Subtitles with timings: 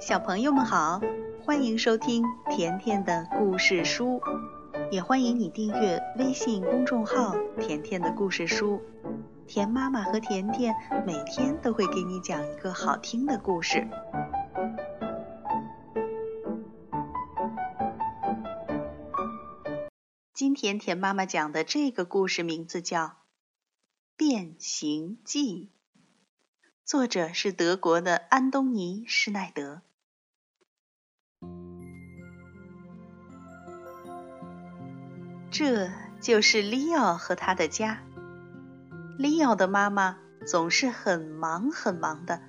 [0.00, 0.98] 小朋友们好，
[1.44, 4.22] 欢迎收听甜甜的故事书，
[4.90, 8.80] 也欢迎你订阅微信公众号“甜甜的故事书”。
[9.46, 10.74] 甜妈妈和甜甜
[11.06, 13.86] 每天都会给你讲一个好听的故事。
[20.32, 23.04] 今天甜妈妈讲的这个故事名字叫
[24.16, 25.66] 《变形记》，
[26.86, 29.82] 作者是德国的安东尼·施耐德。
[35.62, 35.90] 这
[36.22, 37.98] 就是利奥和他的家。
[39.18, 42.40] 利奥的妈妈总是很忙很忙的，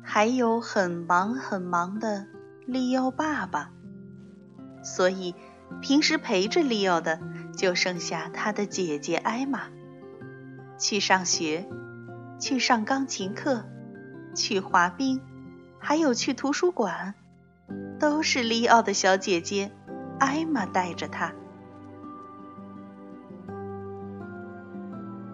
[0.00, 2.28] 还有很忙很忙的
[2.64, 3.72] 利奥爸爸，
[4.84, 5.34] 所以
[5.82, 7.18] 平时陪着利奥的
[7.56, 9.62] 就剩下他的姐姐艾玛。
[10.78, 11.68] 去上学，
[12.38, 13.64] 去上钢琴课，
[14.36, 15.20] 去滑冰，
[15.80, 17.14] 还有去图书馆，
[17.98, 19.72] 都是利奥的小姐姐
[20.20, 21.32] 艾玛带着他。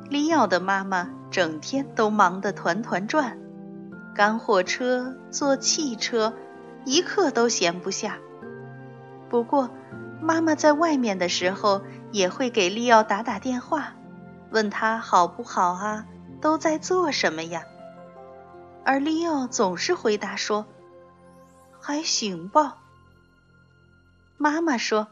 [0.09, 3.39] 利奥的妈妈整天都忙得团团转，
[4.15, 6.33] 赶火车、坐汽车，
[6.85, 8.19] 一刻都闲不下。
[9.29, 9.71] 不过，
[10.21, 11.83] 妈妈在外面的时候
[12.13, 13.95] 也会给利奥打打电话，
[14.51, 16.07] 问他好不好啊，
[16.41, 17.65] 都在做什么呀？
[18.85, 20.67] 而利奥总是回答说
[21.81, 22.77] ：“还行吧。”
[24.39, 25.09] 妈妈说：“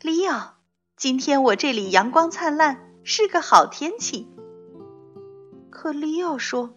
[0.00, 0.54] 利奥，
[0.96, 2.78] 今天我这里阳光灿烂。”
[3.10, 4.28] 是个好天气，
[5.70, 6.74] 可利奥说：“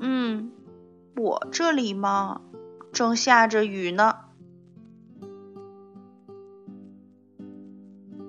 [0.00, 0.50] 嗯，
[1.14, 2.40] 我这里嘛，
[2.90, 4.16] 正下着雨呢。”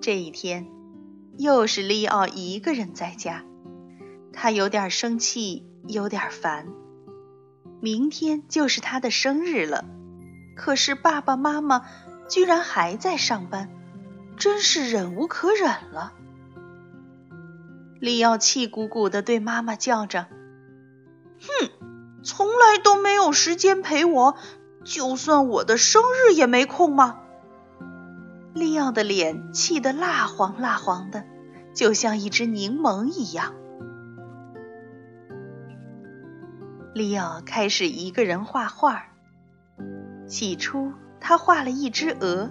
[0.02, 0.68] 这一天，
[1.38, 3.46] 又是利奥一个人在家，
[4.34, 6.68] 他有点生气，有点烦。
[7.80, 9.86] 明天就是他的生日了，
[10.58, 11.86] 可是爸爸妈妈
[12.28, 13.70] 居然还在上班，
[14.36, 16.16] 真是忍无可忍了。
[18.02, 20.26] 利奥气鼓鼓地对妈妈叫着
[21.40, 21.70] ：“哼，
[22.24, 24.36] 从来都没有时间陪我，
[24.84, 27.20] 就算我的生日也没空吗？”
[28.56, 31.26] 利奥的脸气得蜡黄蜡黄的，
[31.76, 33.54] 就像一只柠檬一样。
[36.96, 39.04] 利奥开始一个人画画。
[40.28, 42.50] 起初，他画了一只鹅，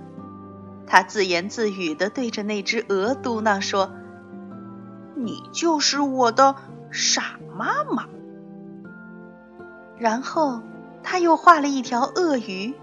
[0.87, 3.91] 他自言自语地对着那只鹅嘟囔说。
[5.25, 6.57] 你就是我的
[6.91, 8.09] 傻妈妈。
[9.99, 10.63] 然后
[11.03, 12.75] 他又画了一条鳄鱼，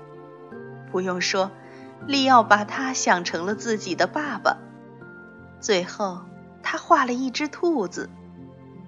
[0.92, 1.52] 不用说，
[2.06, 4.58] 利奥把他想成了自己的爸爸。
[5.60, 6.22] 最后
[6.62, 8.10] 他画了一只兔子，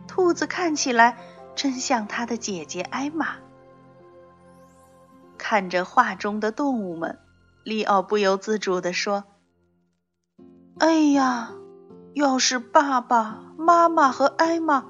[0.07, 1.17] 兔子看起来
[1.55, 3.35] 真像他的姐姐艾玛。
[5.37, 7.17] 看着画中的动物们，
[7.63, 9.23] 利奥不由自主地说
[10.77, 11.51] ：“哎呀！”
[12.13, 14.85] 要是爸爸妈妈和艾玛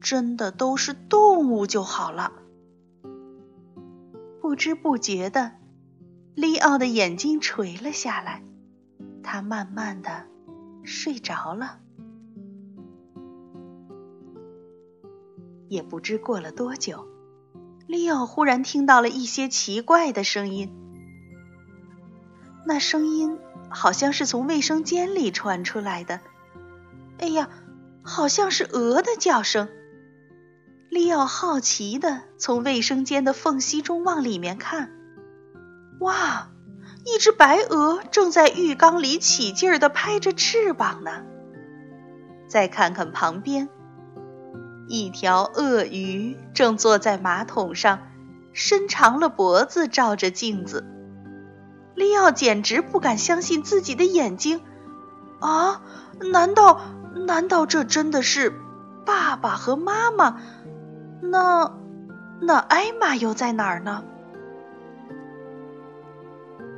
[0.00, 2.32] 真的都是动物就好了。
[4.40, 5.52] 不知不觉的，
[6.34, 8.42] 利奥的眼睛垂了下来，
[9.22, 10.26] 他慢慢的
[10.84, 11.78] 睡着了。
[15.68, 17.06] 也不知过了多久，
[17.86, 20.70] 利奥忽然听到了一些奇怪的声音，
[22.66, 23.38] 那声音
[23.70, 26.20] 好像是从卫生间里传出来的。
[27.22, 27.48] 哎呀，
[28.02, 29.68] 好像是鹅的叫声。
[30.90, 34.90] 利奥好奇的从卫生间的缝隙中往里面看，
[36.00, 36.48] 哇，
[37.04, 41.22] 一只白鹅正在浴缸里起劲儿的拍着翅膀呢。
[42.48, 43.68] 再看看旁边，
[44.88, 48.00] 一条鳄鱼正坐在马桶上，
[48.52, 50.84] 伸长了脖子照着镜子。
[51.94, 54.60] 利奥简直不敢相信自己的眼睛，
[55.38, 55.82] 啊，
[56.32, 56.80] 难道？
[57.14, 58.52] 难道这真的是
[59.04, 60.40] 爸爸和妈妈？
[61.20, 61.72] 那
[62.40, 64.04] 那艾玛又在哪儿呢？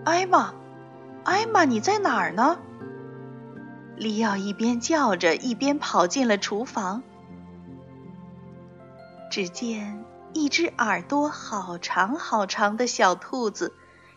[0.04, 0.54] 艾玛，
[1.24, 2.58] 艾玛，你在哪儿呢？
[3.96, 7.02] 利奥一边叫着，一边跑进了厨房。
[9.30, 13.72] 只见一只耳朵好长好长的小兔子，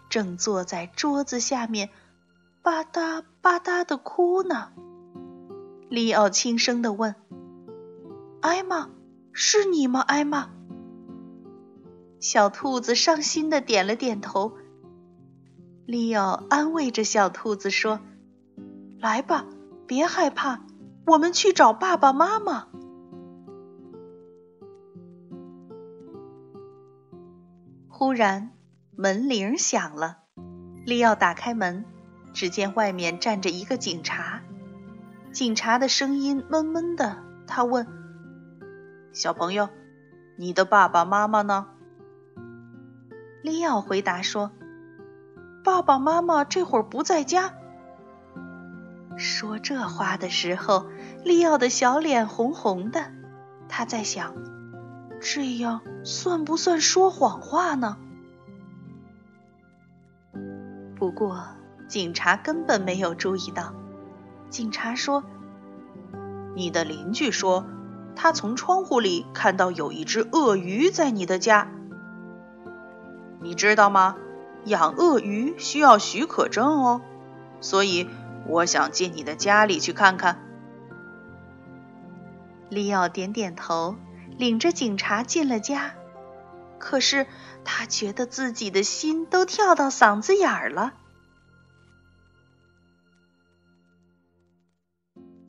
[0.10, 1.90] 正坐在桌子下面，
[2.62, 4.72] 吧嗒吧嗒的哭呢。
[5.90, 7.16] 利奥轻声地问
[8.42, 8.90] ：“艾玛，
[9.32, 10.50] 是你吗？”艾玛，
[12.20, 14.52] 小兔子伤心的点了点头。
[15.86, 18.02] 利奥安慰着小兔子说
[19.00, 19.46] ：“来吧，
[19.88, 20.60] 别害怕，
[21.06, 22.68] 我们去找爸爸妈妈。”
[27.88, 28.52] 忽然，
[28.98, 30.18] 门铃响了。
[30.86, 31.86] 利奥打开门，
[32.34, 34.42] 只见外面站着一个警察。
[35.32, 37.88] 警察的声音闷闷的，他问
[39.14, 39.70] ：“小朋友，
[40.36, 41.68] 你的爸爸妈妈呢？”
[43.44, 44.52] 利奥回答说
[45.64, 47.54] ：“爸爸妈妈这会儿不在家。”
[49.18, 50.88] 说这话的时候，
[51.24, 53.12] 利奥的小脸红红的。
[53.70, 54.34] 他在想：
[55.22, 57.98] 这样算不算说谎话呢？
[60.96, 61.44] 不过，
[61.88, 63.74] 警察根本没有注意到。
[64.50, 65.24] 警察说
[66.56, 67.66] ：“你的邻居说，
[68.16, 71.70] 他从窗户里看到有一只鳄鱼在你的家。
[73.42, 74.16] 你知道吗？
[74.66, 77.02] 养鳄鱼需要许可证哦。
[77.62, 78.08] 所以，
[78.48, 80.40] 我想进你的家里去看看。”
[82.70, 83.96] 利奥点点头，
[84.38, 85.92] 领着警察进了家。
[86.80, 87.28] 可是
[87.64, 90.94] 他觉得自己的心都跳到嗓子眼儿了。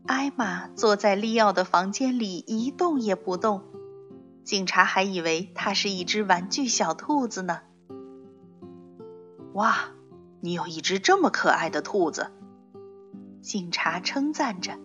[0.09, 3.63] 艾玛坐在利奥的房间里一动也不动，
[4.43, 7.61] 警察还以为他是一只玩具小兔子呢。
[9.53, 9.91] 哇，
[10.41, 12.33] 你有一只这么可爱的兔子！
[13.43, 14.79] 警察称赞着。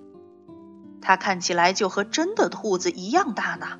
[1.01, 3.79] 它看起来就和真的兔子一样大呢。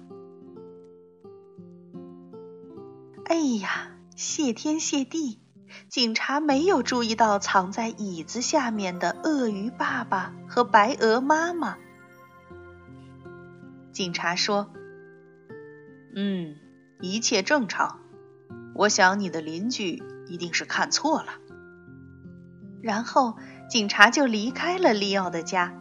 [3.26, 5.42] 哎呀，谢天谢地，
[5.90, 11.78] 警察没有注意到藏在椅子下面的鳄鱼爸爸和白鹅妈妈。
[13.92, 14.72] 警察说
[16.16, 16.56] ：“嗯，
[17.00, 18.00] 一切正常。
[18.76, 21.34] 我想你的邻居一定是看错了。”
[22.82, 23.38] 然后，
[23.70, 25.74] 警察就离开了利奥的家。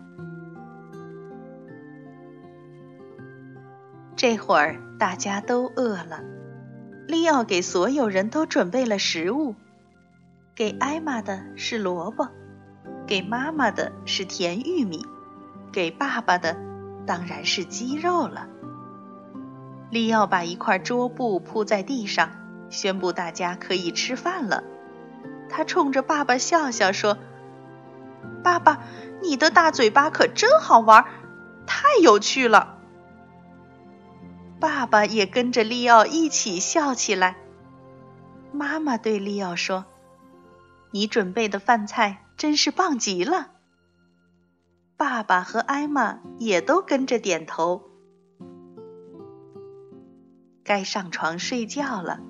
[4.15, 6.21] 这会儿大家都饿了，
[7.09, 9.57] 利奥给所有人都准备了食物，
[10.55, 12.29] 给艾玛的是萝卜，
[13.07, 15.07] 给妈妈的是甜玉米，
[15.73, 16.59] 给爸爸的
[17.07, 18.49] 当然是鸡肉了。
[19.89, 22.31] 利奥把一块桌布铺在地上，
[22.69, 24.63] 宣布大家可以吃饭了。
[25.49, 27.17] 他冲着爸爸笑笑说
[28.45, 28.83] ：“爸爸，
[29.23, 31.07] 你的大嘴巴可真好玩，
[31.67, 32.77] 太有趣了。”
[34.61, 37.37] 爸爸也跟着利奥一起笑起来。
[38.53, 39.87] 妈妈对利奥说
[40.93, 43.51] ：“你准备的饭菜真是棒极了。”
[44.97, 47.91] 爸爸和艾玛也都跟着点头。
[50.63, 52.21] 该上床睡觉了。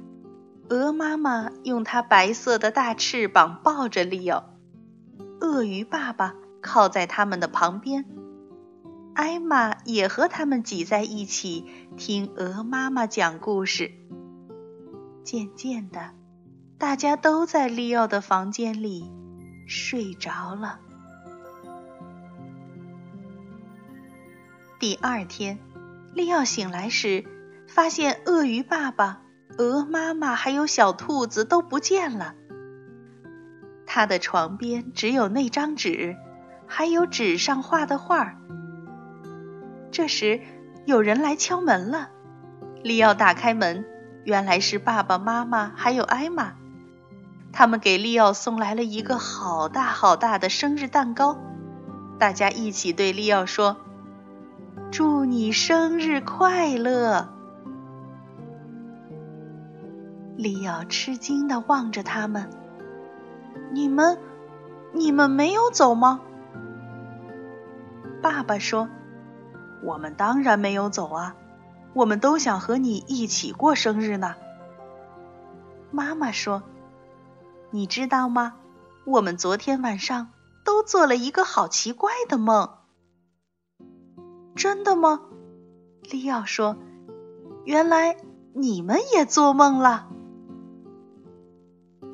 [0.70, 4.54] 鹅妈妈用它白色的大翅膀抱着利奥，
[5.40, 8.06] 鳄鱼爸爸靠在他们的旁边。
[9.14, 11.66] 艾玛也和他们挤在一起
[11.98, 13.92] 听鹅妈妈讲故事。
[15.22, 16.14] 渐渐的，
[16.82, 19.08] 大家都在利奥的房间里
[19.68, 20.80] 睡着了。
[24.80, 25.60] 第二天，
[26.12, 27.24] 利奥醒来时，
[27.68, 29.22] 发现鳄鱼爸爸、
[29.58, 32.34] 鹅妈妈还有小兔子都不见了。
[33.86, 36.16] 他的床边只有那张纸，
[36.66, 38.34] 还有纸上画的画。
[39.92, 40.40] 这时，
[40.84, 42.10] 有人来敲门了。
[42.82, 43.84] 利奥打开门，
[44.24, 46.54] 原来是爸爸妈妈还有艾玛。
[47.52, 51.36] 他们给利奥送来了一个好大好大的生日蛋糕。
[52.18, 53.76] 大家一起对利奥说
[54.90, 57.28] ：“祝你生日快乐！”
[60.36, 62.48] 利奥吃惊的望着他们
[63.72, 64.18] ：“你们，
[64.92, 66.20] 你们没有走吗？”
[68.22, 68.88] 爸爸说。
[69.84, 71.34] 我们当然没有走啊，
[71.92, 74.36] 我们都想和你一起过生日呢。
[75.90, 76.62] 妈妈说
[77.72, 78.54] ：“你知道吗？
[79.04, 80.28] 我们昨天晚上
[80.64, 82.70] 都做了一个好奇怪的梦。”
[84.54, 85.22] 真的吗？
[86.02, 86.76] 利奥说
[87.64, 88.16] ：“原来
[88.52, 90.08] 你们也做梦了。”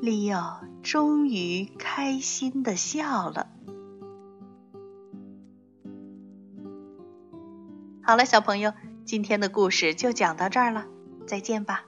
[0.01, 3.49] 利奥终于开心的笑了。
[8.01, 8.73] 好了，小朋友，
[9.05, 10.85] 今天的故事就讲到这儿了，
[11.27, 11.83] 再见吧。